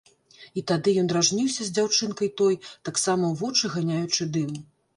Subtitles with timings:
[0.59, 2.59] І тады ён дражніўся з дзяўчынкай той,
[2.91, 4.51] таксама ў вочы ганяючы дым.